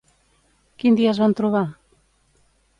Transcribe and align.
Quin 0.83 0.97
dia 1.01 1.13
es 1.13 1.21
van 1.25 1.37
trobar? 1.43 1.63